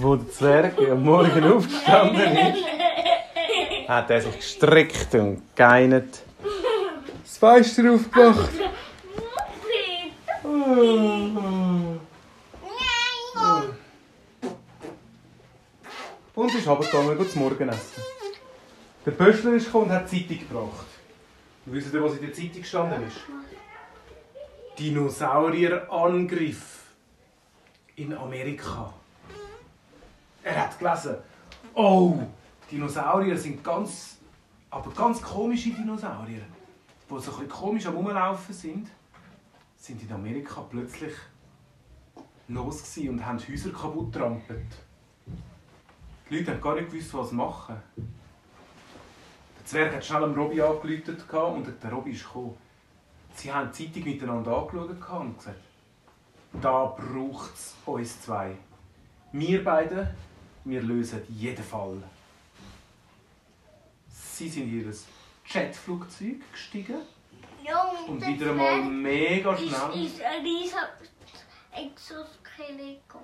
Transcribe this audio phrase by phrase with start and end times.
[0.00, 2.64] wo der Zwerg am Morgen aufgestanden ist,
[3.88, 6.20] hat er sich gestreckt und geinert.
[7.22, 8.50] Das Fenster aufgemacht.
[16.34, 18.02] Und ist runtergegangen, zum Morgenessen.
[19.04, 20.86] Der Pöstler ist gekommen und hat die Zeitung gebracht.
[21.66, 23.16] Wisst ihr, was in der Zeitung gestanden ist?
[24.78, 26.84] Dinosaurierangriff
[27.96, 28.94] in Amerika.
[30.48, 31.16] Er hat gelesen,
[31.74, 32.18] oh,
[32.70, 34.16] Dinosaurier sind ganz,
[34.70, 38.88] aber ganz komische Dinosaurier, die so ein bisschen komisch am Rumlaufen sind,
[39.76, 41.12] sind in Amerika plötzlich
[42.48, 44.72] los und haben Häuser kaputt trampelt.
[46.30, 47.76] Die Leute haben gar nicht gewusst, was machen.
[47.96, 52.56] Der Zwerg hat schnell am Robby angeläutet und der Robby ist gekommen.
[53.34, 55.60] Sie haben die Zeitung miteinander angeschaut und gesagt,
[56.54, 58.56] da braucht es uns zwei.
[59.30, 60.14] Wir beide,
[60.68, 62.02] wir lösen jeden Fall.
[64.10, 64.94] Sie sind in ihr
[65.46, 66.98] Jetflugzeug gestiegen
[67.64, 70.04] Ja, und wieder einmal mega schnell.
[70.04, 70.88] Ist, ist ein riesiger
[71.72, 73.20] Exoskeleton.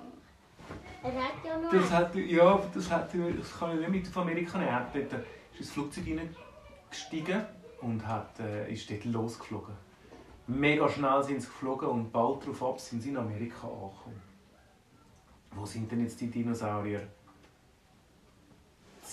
[1.02, 4.58] Er hat ja nur Das hat, ja, das, hat, das kann ich nicht mit Amerika
[4.58, 4.70] nehmen.
[4.70, 5.12] Er hat dort,
[5.52, 7.44] ist ins Flugzeug hineingestiegen
[7.82, 9.74] und hat, äh, ist dort losgeflogen.
[10.46, 14.22] Mega schnell sind sie geflogen und bald darauf ab sind sie in Amerika angekommen.
[15.52, 17.06] Wo sind denn jetzt die Dinosaurier?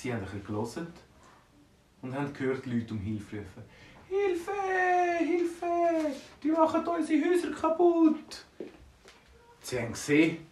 [0.02, 0.88] Sie haben ein bisschen
[2.02, 3.64] und haben gehört, Leute um Hilfe rufen.
[4.10, 4.52] Hilfe!
[5.20, 6.16] Hilfe!
[6.42, 8.46] Die machen unsere Häuser kaputt!
[9.62, 10.48] Sie haben gesehen,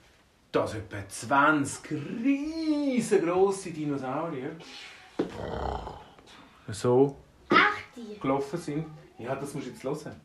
[0.52, 1.92] dass etwa 20
[2.24, 4.52] riesengroße Dinosaurier
[6.68, 7.18] so
[8.22, 8.86] gelaufen sind.
[9.18, 10.22] Ja, das musst du jetzt hören.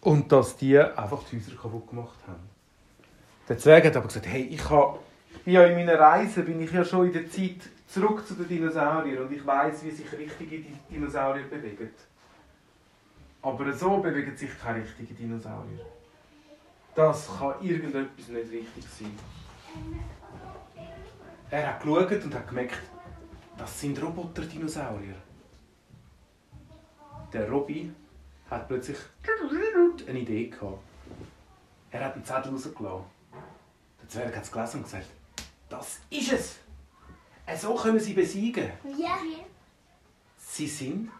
[0.00, 2.48] Und dass die einfach die Häuser kaputt gemacht haben.
[3.46, 4.98] Der Zwerg hat aber gesagt, hey, ich, habe,
[5.34, 8.34] ich bin ja in meiner Reise, bin ich ja schon in der Zeit zurück zu
[8.34, 11.90] den Dinosauriern und ich weiß, wie sich richtige Dinosaurier bewegen.
[13.42, 15.84] Aber so bewegen sich keine richtigen Dinosaurier.
[16.94, 19.18] Das kann irgendetwas nicht richtig sein.
[21.50, 22.78] Er hat geschaut und hat gemerkt,
[23.58, 25.16] das sind Roboter-Dinosaurier.
[27.32, 27.92] Der Robby
[28.48, 28.98] hat plötzlich
[30.08, 30.78] eine Idee gehabt.
[31.90, 33.04] Er hat einen Zettel rausgelassen.
[34.00, 35.06] Der Zwerg hat es gelesen und gesagt,
[35.68, 36.62] das ist es.
[37.52, 38.70] Äh, So können sie besiegen.
[38.98, 39.18] Ja.
[40.36, 41.10] Sie sind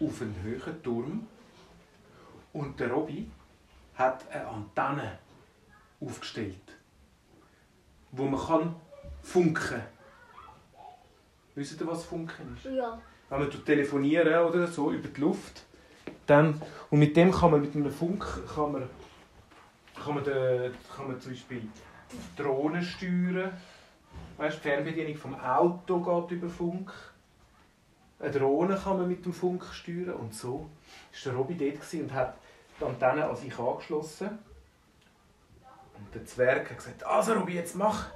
[0.00, 1.26] auf einem hohen Turm
[2.52, 3.30] und der Robby
[3.94, 5.18] hat eine Antenne
[6.00, 6.60] aufgestellt,
[8.12, 8.76] wo man kann
[9.22, 9.82] funken.
[11.54, 12.66] Wisst ihr, was funken ist?
[12.66, 13.00] Ja.
[13.30, 15.64] wenn man telefonieren oder so über die Luft,
[16.26, 16.60] dann,
[16.90, 18.90] und mit dem kann man, mit einem Funk, kann man,
[19.94, 21.62] kann man, den, kann man zum Beispiel
[22.36, 23.52] Drohnen steuern.
[24.36, 26.92] Weißt, die Fernbedienung vom Auto geht über Funk.
[28.18, 30.14] Eine Drohne kann man mit dem Funk steuern.
[30.14, 30.68] Und so war
[31.24, 32.36] der Robby dort und hat
[32.78, 34.38] die Antenne an sich angeschlossen.
[35.96, 38.10] Und der Zwerg hat gesagt, also Robby, jetzt mach.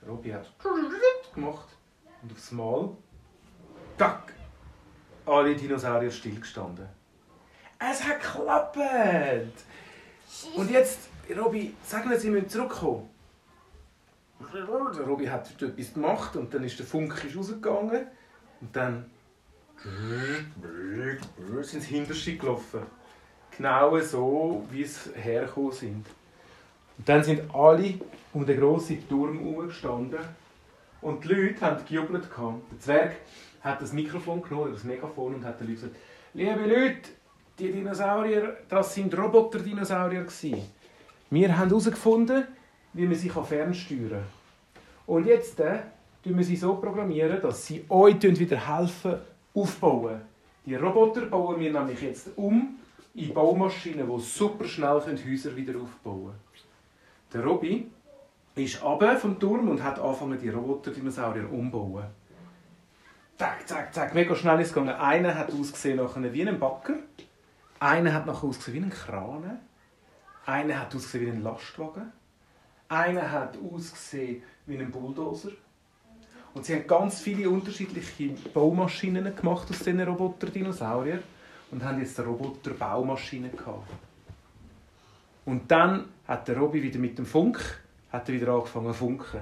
[0.00, 0.48] Der Robby hat
[1.34, 1.68] gemacht.
[2.22, 2.90] Und aufs Mal
[3.98, 4.32] Tack!
[5.26, 6.88] Alle Dinosaurier stillgestanden.
[7.78, 8.78] Es hat geklappt!
[10.56, 13.11] Und jetzt, Robby, sagen wir, Sie müssen zurückkommen.
[14.52, 18.06] Der Robby hat etwas gemacht und dann ist der Funk rausgegangen.
[18.60, 19.10] Und dann
[21.62, 22.82] sind sie hinterste gelaufen.
[23.56, 26.06] Genau so, wie sie hergekommen sind.
[26.98, 27.94] Und dann sind alle
[28.32, 30.20] um den grossen Turm herumgestanden
[31.00, 32.28] und die Leute haben gejubelt.
[32.36, 33.16] Der Zwerg
[33.60, 35.96] hat das Mikrofon genommen, das Megafon, und hat den Leuten gesagt,
[36.34, 37.10] liebe Leute,
[37.58, 40.26] die Dinosaurier, das sind Roboter-Dinosaurier.
[41.30, 42.46] Wir haben herausgefunden,
[42.92, 44.24] wie man sie fernsteuern kann.
[45.06, 45.80] Und jetzt äh,
[46.22, 49.16] tun wir sie so programmieren, dass sie euch wieder helfen,
[49.54, 50.20] aufbauen.
[50.64, 52.76] Die Roboter bauen wir nämlich jetzt um
[53.14, 57.32] in Baumaschinen, die super schnell Häuser wieder aufbauen können.
[57.32, 57.90] Der Robby
[58.54, 62.04] ist runter vom Turm und hat angefangen, die Roboter-Dinosaurier umzubauen.
[63.38, 64.94] Zack, zack, zack, mega schnell ist es gegangen.
[64.94, 66.94] Einer hat ausgesehen nachher wie ein Backer,
[67.80, 69.58] einer hat nachher ausgesehen wie ein Kran,
[70.46, 72.12] einer hat ausgesehen wie ein Lastwagen,
[72.92, 75.50] einer hat ausgesehen wie ein Bulldozer.
[76.54, 81.22] Und sie haben ganz viele unterschiedliche Baumaschinen gemacht aus diesen Roboter-Dinosauriern
[81.70, 83.88] und haben jetzt eine Roboter-Baumaschine gehabt.
[85.46, 89.40] Und dann hat der Robby wieder mit dem Funk hat er wieder angefangen zu funken.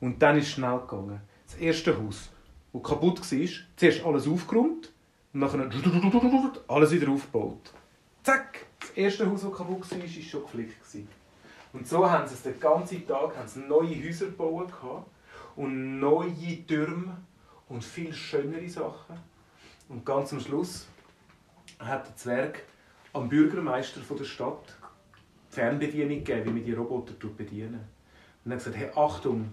[0.00, 1.20] Und dann ist es schnell gegangen.
[1.46, 2.30] Das erste Haus,
[2.72, 4.92] das kaputt war, zuerst alles aufgeräumt
[5.32, 5.72] und dann
[6.68, 7.72] alles wieder aufgebaut.
[8.22, 8.66] Zack!
[8.78, 10.76] Das erste Haus, das kaputt war, war schon geflickt.
[11.76, 14.72] Und so haben sie es den ganzen Tag haben sie neue Häuser gebaut
[15.56, 17.18] und neue Türme
[17.68, 19.16] und viel schönere Sachen.
[19.90, 20.88] Und ganz am Schluss
[21.78, 22.62] hat der Zwerg
[23.12, 24.74] am Bürgermeister der Stadt
[25.50, 27.86] die Fernbedienung gegeben, wie man die Roboter bedienen.
[28.42, 29.52] Und er hat gesagt, hey, Achtung,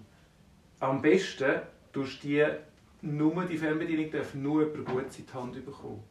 [0.79, 1.61] am besten
[1.91, 2.45] tust die
[3.01, 6.03] nur die Fernbedienung darf nur jemand gut in die Hand bekommen.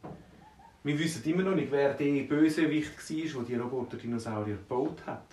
[0.83, 5.25] Wir wissen immer noch nicht, wer der Bösewicht war, der die Roboter-Dinosaurier gebaut hat.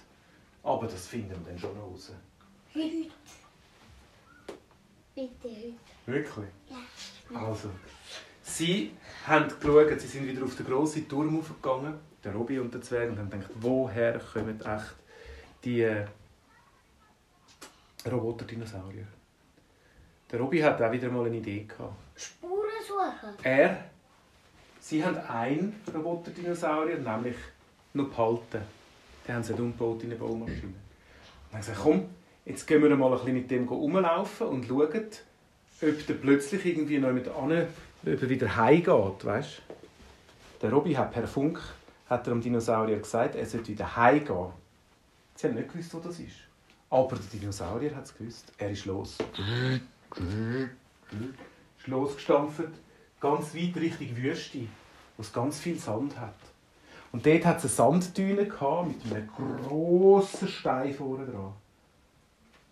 [0.63, 2.13] Aber das finden wir dann schon raus.
[2.75, 3.11] Heute.
[5.15, 5.75] Bitte heute.
[6.07, 6.47] Wirklich?
[6.69, 7.41] Ja.
[7.47, 7.71] Also,
[8.43, 8.93] sie
[9.27, 13.11] haben geschaut, sie sind wieder auf den grossen Turm aufgegangen, der Robby und der Zwerg,
[13.11, 14.95] und haben gedacht, woher kommen echt
[15.65, 16.07] die äh,
[18.11, 19.07] Roboter-Dinosaurier?
[20.31, 21.95] Der Robby hat auch wieder mal eine Idee gehabt.
[22.15, 23.35] Spuren suchen.
[23.43, 23.85] Er,
[24.79, 27.37] sie haben einen Roboter-Dinosaurier, nämlich
[27.95, 28.63] noch behalten.
[29.27, 30.61] Den haben sie nicht umgebaut in eine Baumaschine.
[31.51, 32.05] Dann haben sie gesagt, komm,
[32.45, 35.07] jetzt gehen wir mal ein mit dem rumlaufen und schauen,
[35.83, 39.63] ob der plötzlich irgendwie noch mit an, ob er wieder heimgeht, weißt?
[40.63, 41.61] Der Robby hat per Funk
[42.09, 44.49] hat er dem Dinosaurier gesagt, er sollte wieder heimgehen.
[45.37, 46.37] Sie haben nicht gewusst, wo das ist.
[46.91, 48.53] Aber der Dinosaurier hat es gewusst.
[48.59, 49.17] Er ist los.
[51.79, 52.69] ist losgestampft,
[53.21, 54.67] ganz weit Richtung Wüste,
[55.17, 56.35] wo es ganz viel Sand hat.
[57.13, 61.53] Und dort hat es eine Sanddüne gehabt, mit einem grossen Stein vorne dran.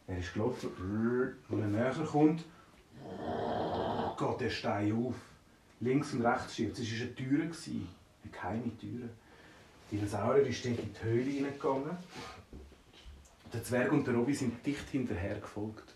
[0.06, 0.70] Er ist gelaufen,
[1.48, 2.44] und wenn er näher kommt,
[4.18, 5.14] geht der Stein auf.
[5.80, 6.78] Links und rechts schiebt.
[6.78, 9.08] Es war eine Tür, eine geheime Tür.
[9.90, 11.96] Der Dinosaurier ist in die Höhle hineingegangen.
[13.52, 15.94] Der Zwerg und der Robby sind dicht hinterher gefolgt.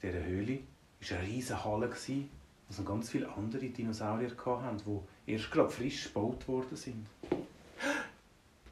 [0.00, 0.60] In dieser Höhle
[1.00, 6.04] war eine riesige Halle, wo es ganz viele andere Dinosaurier hatten, die erst gerade frisch
[6.04, 7.06] gebaut worden sind.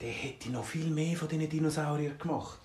[0.00, 2.58] Der hätte noch viel mehr von diesen Dinosauriern gemacht.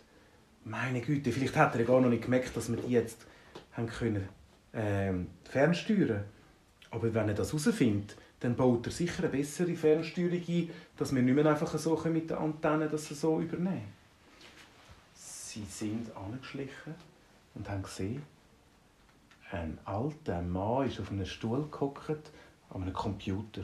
[0.66, 3.26] Meine Güte, vielleicht hat er gar noch nicht gemerkt, dass wir die jetzt
[3.74, 4.28] haben können,
[4.74, 6.26] ähm, fernsteuern
[6.90, 11.22] Aber wenn er das herausfindet, dann baut er sicher eine bessere Fernsteuerung ein, dass wir
[11.22, 13.94] nicht mehr einfach so mit den Antennen das so übernehmen.
[15.14, 16.94] Sie sind angeschlichen
[17.56, 18.22] und haben gesehen,
[19.52, 22.32] ein alter Mann ist auf einem Stuhl gehockt
[22.70, 23.64] an einem Computer.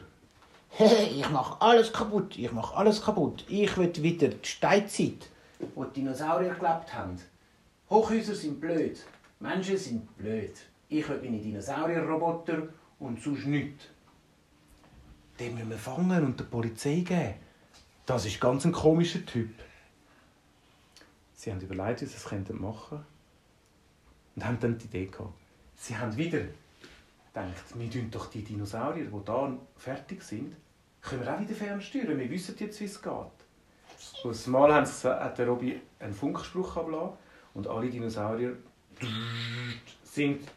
[0.79, 3.45] Ich mache alles kaputt, ich mache alles kaputt.
[3.47, 5.29] Ich will wieder die Steinzeit,
[5.75, 7.19] wo die Dinosaurier gelebt haben.
[7.89, 8.97] Hochhäuser sind blöd,
[9.39, 10.53] Menschen sind blöd.
[10.89, 13.85] Ich will meine Dinosaurierroboter und sonst nichts.
[15.39, 17.35] Den müssen wir fangen und der Polizei geben.
[18.05, 19.53] Das ist ganz ein komischer Typ.
[21.35, 23.05] Sie haben überlegt, wie sie es machen könnten.
[24.35, 25.33] Und haben dann die Idee gehabt.
[25.75, 26.39] Sie haben wieder
[27.33, 30.55] gedacht, wir tun doch die Dinosaurier, die hier fertig sind,
[31.03, 32.17] können wir auch wieder fernsteuern.
[32.17, 33.13] Wir wissen jetzt, wie es geht.
[34.23, 37.17] Aus Mal haben sie, hat der Robby einen Funkspruch abgelassen
[37.53, 38.55] und alle Dinosaurier
[40.03, 40.47] sind,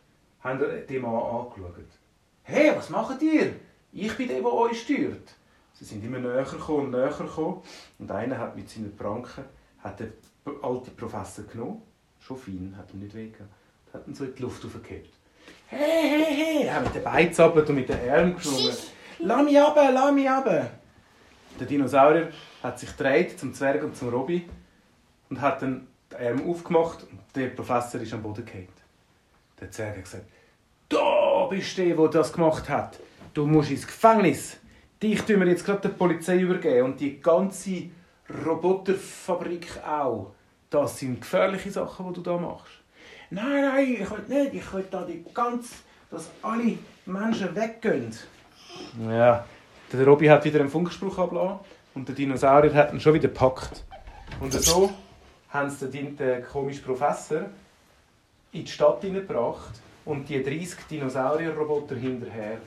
[0.41, 1.87] haben den Mann angeschaut.
[2.45, 3.55] «Hey, was macht ihr?
[3.93, 5.35] Ich bin der, der euch steuert.»
[5.79, 7.63] Sie sind immer näher gekommen und näher gekommen.
[7.99, 9.45] Und einer hat mit seinen Pranken
[9.81, 10.13] hat den
[10.63, 11.83] alten Professor genommen.
[12.19, 13.49] Schon fein, hat ihm nicht wehgetan.
[13.93, 15.13] Hat ihn so in die Luft aufgehebt.
[15.67, 18.73] «Hey, hey, hey!» Er hat mit den Beinen und mit den Armen geschwungen.
[19.19, 20.71] «Lass mich runter, lass mich runter!»
[21.59, 22.31] Der Dinosaurier
[22.63, 24.47] hat sich gedreht zum Zwerg und zum Robby
[25.31, 28.69] und hat dann den Arm aufgemacht und der Professor ist am Boden gefallen.
[29.59, 30.25] Der Zwerg hat gesagt,
[30.89, 33.01] «Da bist du der, der das gemacht hat.
[33.33, 34.59] Du musst ins Gefängnis.
[35.03, 37.85] Dich tun wir jetzt gerade der Polizei übergeben und die ganze
[38.45, 40.33] Roboterfabrik auch.
[40.69, 42.73] Das sind gefährliche Sachen, die du da machst.»
[43.31, 44.55] «Nein, nein, ich will nicht.
[44.55, 45.71] Ich will da die ganz,
[46.11, 46.77] dass alle
[47.07, 48.15] Menschen weggehen.»
[49.09, 49.45] Ja,
[49.93, 51.61] der Robby hat wieder einen Funkspruch abgelassen
[51.95, 53.85] und der Dinosaurier hat ihn schon wieder gepackt.
[54.41, 54.91] Und so
[55.51, 57.47] haben sie den, den komischen Professor
[58.53, 62.59] in die Stadt hineingebracht und die 30 Dinosaurierroboter hinterher.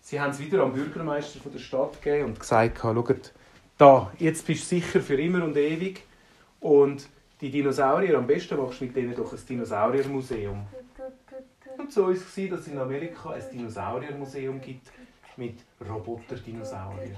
[0.00, 3.32] Sie haben es wieder am Bürgermeister von der Stadt gegeben und gesagt, schaut,
[3.78, 6.02] da, jetzt bist du sicher für immer und ewig
[6.60, 7.08] und
[7.40, 10.64] die Dinosaurier, am besten machst du mit denen doch ein Dinosauriermuseum.
[11.82, 14.86] Und so war es, dass es in Amerika ein Dinosauriermuseum gibt
[15.36, 17.16] mit Roboter-Dinosauriern.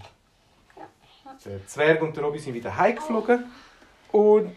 [1.44, 3.44] Der Zwerg und der Robby sind wieder heimgeflogen
[4.10, 4.56] und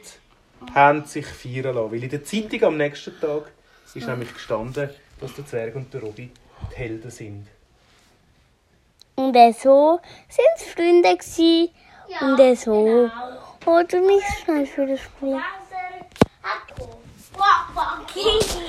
[0.73, 1.91] haben sich feiern lassen.
[1.91, 3.51] Weil in der Zeitung am nächsten Tag
[3.93, 6.31] ist nämlich gestanden, dass der Zwerg und der Robby
[6.71, 7.47] die Helden sind.
[9.15, 9.99] Und so
[10.29, 11.69] sind es Freunde gewesen.
[12.07, 13.77] Ja, Und so genau.
[13.77, 15.37] hat er nicht schnell für das Spiel.
[17.33, 18.67] Quack.